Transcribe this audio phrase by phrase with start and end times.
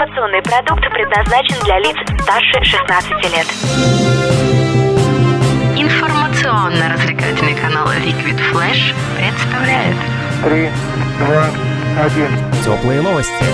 [0.00, 3.46] Информационный продукт предназначен для лиц старше 16 лет.
[5.76, 9.96] Информационно-развлекательный канал Liquid Flash представляет
[10.42, 10.70] Три,
[11.18, 11.50] два,
[12.02, 12.30] один.
[12.64, 13.44] Теплые новости.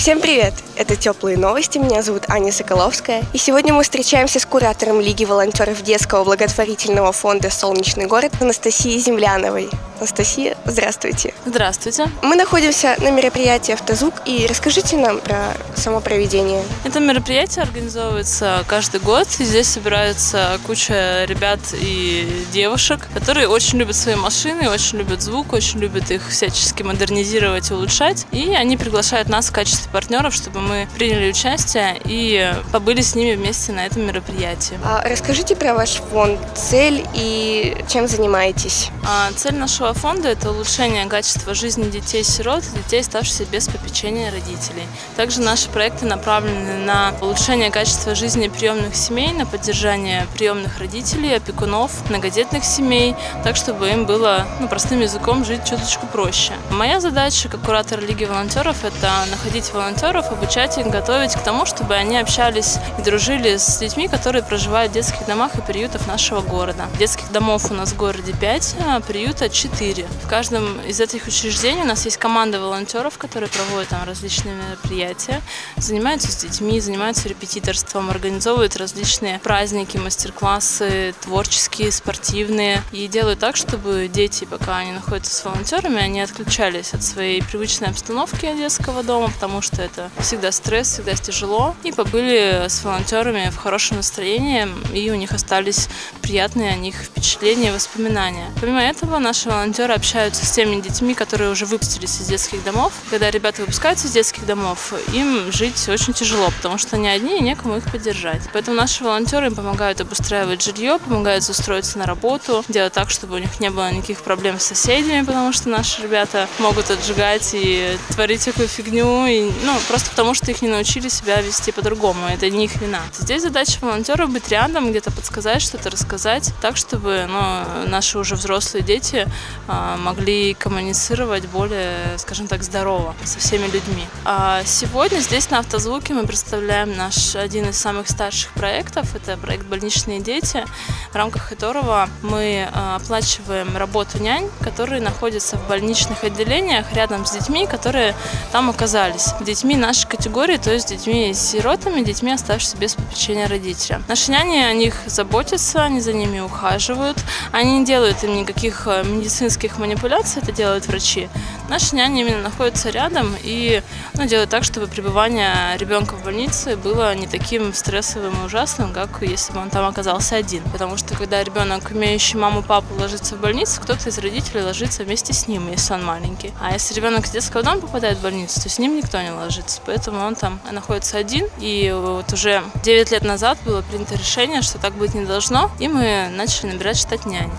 [0.00, 0.54] Всем привет!
[0.76, 3.22] Это «Теплые новости», меня зовут Аня Соколовская.
[3.34, 9.68] И сегодня мы встречаемся с куратором Лиги волонтеров детского благотворительного фонда «Солнечный город» Анастасией Земляновой.
[9.98, 11.34] Анастасия, здравствуйте.
[11.44, 12.10] Здравствуйте.
[12.22, 16.64] Мы находимся на мероприятии «Автозвук» и расскажите нам про само проведение.
[16.84, 19.28] Это мероприятие организовывается каждый год.
[19.38, 25.52] И здесь собирается куча ребят и девушек, которые очень любят свои машины, очень любят звук,
[25.52, 28.24] очень любят их всячески модернизировать и улучшать.
[28.32, 33.34] И они приглашают нас в качестве партнеров, чтобы мы приняли участие и побыли с ними
[33.34, 34.78] вместе на этом мероприятии.
[34.84, 38.88] А расскажите про ваш фонд, цель и чем занимаетесь.
[39.06, 44.86] А цель нашего фонда– это улучшение качества жизни детей-сирот и детей, оставшихся без попечения родителей.
[45.16, 52.08] Также наши проекты направлены на улучшение качества жизни приемных семей, на поддержание приемных родителей, опекунов,
[52.08, 56.52] многодетных семей, так, чтобы им было ну, простым языком жить чуточку проще.
[56.70, 61.94] Моя задача, как куратор Лиги волонтеров, это находить волонтеров, обучать их, готовить к тому, чтобы
[61.94, 66.86] они общались и дружили с детьми, которые проживают в детских домах и приютах нашего города.
[66.98, 70.06] Детских домов у нас в городе 5, а приюта 4.
[70.24, 75.40] В каждом из этих учреждений у нас есть команда волонтеров, которые проводят там различные мероприятия,
[75.76, 84.08] занимаются с детьми, занимаются репетиторством, организовывают различные праздники, мастер-классы, творческие, спортивные, и делают так, чтобы
[84.12, 89.60] дети, пока они находятся с волонтерами, они отключались от своей привычной обстановки детского дома, потому
[89.60, 95.14] что это всегда стресс, всегда тяжело, и побыли с волонтерами в хорошем настроении, и у
[95.14, 95.88] них остались
[96.22, 98.46] приятные о них впечатления, воспоминания.
[98.60, 102.92] Помимо этого, наши волонтеры общаются с теми детьми, которые уже выпустились из детских домов.
[103.10, 107.42] Когда ребята выпускаются из детских домов, им жить очень тяжело, потому что они одни и
[107.42, 108.42] некому их поддержать.
[108.52, 113.38] Поэтому наши волонтеры им помогают обустраивать жилье, помогают устроиться на работу, делать так, чтобы у
[113.38, 118.40] них не было никаких проблем с соседями, потому что наши ребята могут отжигать и творить
[118.40, 122.26] всякую фигню, и, ну, просто потому что их не научили себя вести по-другому.
[122.26, 123.00] Это не их вина.
[123.12, 128.82] Здесь задача волонтеров быть рядом, где-то подсказать, что-то рассказать, так, чтобы ну, наши уже взрослые
[128.82, 129.26] дети
[129.68, 134.06] а, могли коммуницировать более, скажем так, здорово со всеми людьми.
[134.24, 139.14] А сегодня здесь на Автозвуке мы представляем наш один из самых старших проектов.
[139.14, 140.64] Это проект «Больничные дети»,
[141.12, 147.32] в рамках которого мы а, оплачиваем работу нянь, которые находятся в больничных отделениях рядом с
[147.32, 148.14] детьми, которые
[148.52, 149.32] там оказались.
[149.50, 154.00] Детьми нашей категории, то есть детьми-сиротами, детьми, оставшимися без попечения родителя.
[154.06, 157.18] Наши няни о них заботятся, они за ними ухаживают,
[157.50, 161.28] они не делают им никаких э, медицинских манипуляций, это делают врачи.
[161.68, 163.82] Наши няни именно находятся рядом и
[164.20, 169.22] ну, делают так, чтобы пребывание ребенка в больнице было не таким стрессовым и ужасным, как
[169.22, 170.62] если бы он там оказался один.
[170.64, 175.32] Потому что когда ребенок, имеющий маму, папу, ложится в больницу, кто-то из родителей ложится вместе
[175.32, 176.52] с ним, если он маленький.
[176.60, 179.80] А если ребенок из детского дома попадает в больницу, то с ним никто не ложится.
[179.86, 181.46] Поэтому он там находится один.
[181.58, 185.70] И вот уже 9 лет назад было принято решение, что так быть не должно.
[185.78, 187.50] И мы начали набирать штат нянь.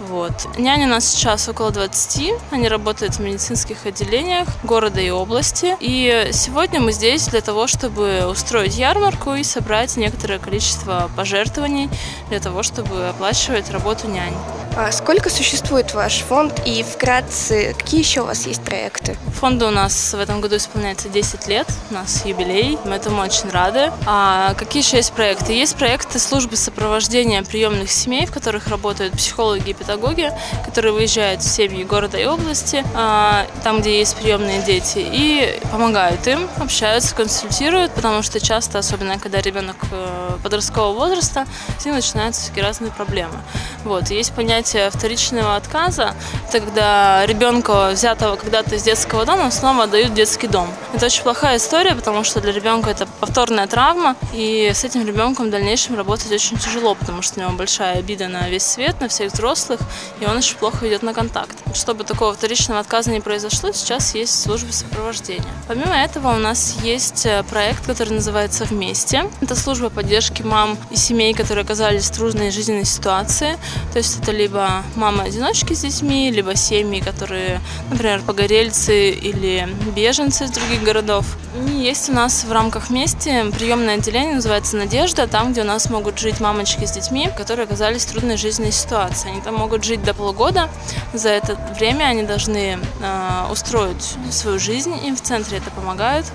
[0.00, 0.32] Вот.
[0.56, 2.32] Няни у нас сейчас около 20.
[2.52, 5.76] Они работают в медицинских отделениях города и области.
[5.80, 11.88] И сегодня мы здесь для того, чтобы устроить ярмарку и собрать некоторое количество пожертвований
[12.28, 14.34] для того, чтобы оплачивать работу нянь.
[14.78, 19.16] А сколько существует ваш фонд и вкратце, какие еще у вас есть проекты?
[19.40, 23.48] Фонду у нас в этом году исполняется 10 лет, у нас юбилей, мы этому очень
[23.48, 23.90] рады.
[24.04, 25.54] А какие еще есть проекты?
[25.54, 30.30] Есть проекты службы сопровождения приемных семей, в которых работают психологи и педагоги,
[30.66, 36.26] которые выезжают в семьи города и области, а, там, где есть приемные дети, и помогают
[36.26, 41.46] им, общаются, консультируют, потому что часто, особенно когда ребенок э, подросткового возраста,
[41.78, 43.38] с ним начинаются всякие разные проблемы.
[43.84, 44.10] Вот.
[44.10, 46.14] Есть понятие вторичного отказа,
[46.48, 50.68] это когда ребенка, взятого когда-то из детского дома, снова отдают в детский дом.
[50.92, 55.48] Это очень плохая история, потому что для ребенка это повторная травма, и с этим ребенком
[55.48, 59.08] в дальнейшем работать очень тяжело, потому что у него большая обида на весь свет, на
[59.08, 59.80] всех взрослых,
[60.20, 61.56] и он очень плохо идет на контакт.
[61.74, 65.44] Чтобы такого вторичного отказа не произошло, сейчас есть служба сопровождения.
[65.68, 69.28] Помимо этого у нас есть э, проект, который называется «Вместе».
[69.40, 73.58] Это служба поддержки мам и семей, которые оказались в трудной жизненной ситуации.
[73.92, 77.60] То есть это либо либо мамы-одиночки с детьми, либо семьи, которые,
[77.90, 81.26] например, погорельцы или беженцы из других городов.
[81.56, 85.90] И есть у нас в рамках вместе приемное отделение, называется «Надежда», там, где у нас
[85.90, 89.30] могут жить мамочки с детьми, которые оказались в трудной жизненной ситуации.
[89.30, 90.70] Они там могут жить до полугода.
[91.12, 96.26] За это время они должны э, устроить свою жизнь, им в центре это помогают.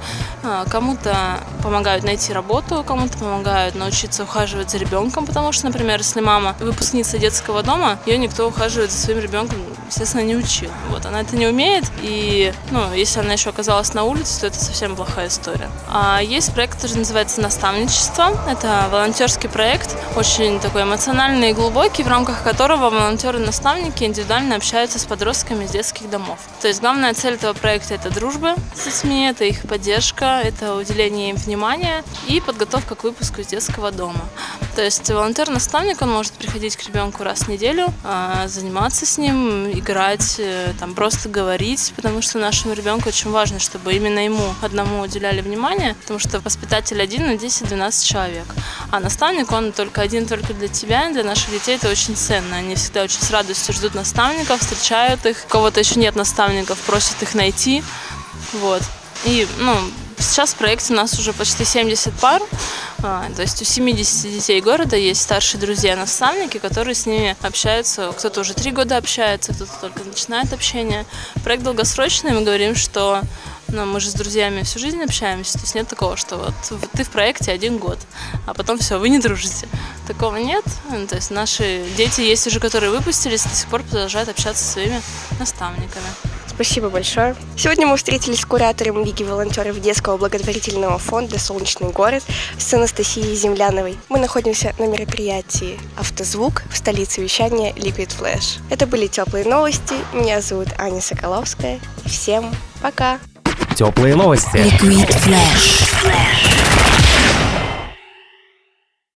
[0.43, 6.21] Э, кому-то помогают найти работу, кому-то помогают научиться ухаживать за ребенком, потому что, например, если
[6.21, 9.57] мама выпускница детского дома, ее никто ухаживать за своим ребенком,
[9.91, 10.71] естественно, не учил.
[10.89, 14.59] Вот, она это не умеет, и, ну, если она еще оказалась на улице, то это
[14.59, 15.69] совсем плохая история.
[15.87, 18.31] А есть проект, который называется «Наставничество».
[18.49, 25.05] Это волонтерский проект, очень такой эмоциональный и глубокий, в рамках которого волонтеры-наставники индивидуально общаются с
[25.05, 26.39] подростками из детских домов.
[26.61, 31.31] То есть главная цель этого проекта– это дружба с детьми, это их поддержка, это уделение
[31.31, 34.21] им внимания и подготовка к выпуску из детского дома.
[34.75, 39.80] То есть волонтер-наставник, он может приходить к ребенку раз в неделю, а, заниматься с ним,
[39.81, 45.01] играть, э, там просто говорить, потому что нашему ребенку очень важно, чтобы именно ему одному
[45.01, 48.45] уделяли внимание, потому что воспитатель один на 10-12 человек.
[48.91, 52.57] А наставник, он только один только для тебя, для наших детей это очень ценно.
[52.57, 55.45] Они всегда очень с радостью ждут наставников, встречают их.
[55.45, 57.83] У кого-то еще нет наставников, просят их найти.
[58.53, 58.81] Вот.
[59.25, 59.75] И, ну,
[60.19, 62.41] сейчас в проекте у нас уже почти 70 пар.
[63.03, 68.11] А, то есть у 70 детей города есть старшие друзья-наставники, которые с ними общаются.
[68.11, 71.05] Кто-то уже три года общается, кто-то только начинает общение.
[71.43, 73.21] Проект долгосрочный, мы говорим, что
[73.69, 76.53] ну, мы же с друзьями всю жизнь общаемся, то есть нет такого, что вот
[76.93, 77.97] ты в проекте один год,
[78.45, 79.67] а потом все, вы не дружите.
[80.07, 80.65] Такого нет.
[80.91, 84.73] Ну, то есть наши дети есть уже, которые выпустились, до сих пор продолжают общаться со
[84.73, 85.01] своими
[85.39, 86.30] наставниками.
[86.53, 87.35] Спасибо большое.
[87.55, 92.23] Сегодня мы встретились с куратором Лиги волонтеров Детского благотворительного фонда «Солнечный город»
[92.57, 93.97] с Анастасией Земляновой.
[94.09, 98.59] Мы находимся на мероприятии «Автозвук» в столице вещания Liquid Flash.
[98.69, 99.95] Это были теплые новости.
[100.13, 101.79] Меня зовут Аня Соколовская.
[102.05, 103.19] Всем пока!
[103.75, 104.57] Теплые новости.
[104.57, 106.30] Liquid Flash.